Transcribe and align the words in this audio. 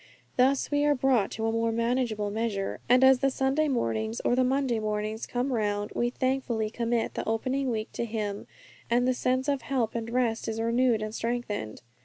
Thus 0.35 0.71
we 0.71 0.83
are 0.83 0.95
brought 0.95 1.29
to 1.33 1.45
a 1.45 1.51
more 1.51 1.71
manageable 1.71 2.31
measure; 2.31 2.79
and 2.89 3.03
as 3.03 3.19
the 3.19 3.29
Sunday 3.29 3.67
mornings 3.67 4.19
or 4.25 4.35
the 4.35 4.43
Monday 4.43 4.79
mornings 4.79 5.27
come 5.27 5.53
round, 5.53 5.91
we 5.95 6.09
thankfully 6.09 6.71
commit 6.71 7.13
the 7.13 7.23
opening 7.29 7.69
week 7.69 7.91
to 7.91 8.05
Him, 8.05 8.47
and 8.89 9.07
the 9.07 9.13
sense 9.13 9.47
of 9.47 9.61
help 9.61 9.93
and 9.93 10.09
rest 10.09 10.47
is 10.47 10.59
renewed 10.59 11.03
and 11.03 11.13
strengthened. 11.13 11.83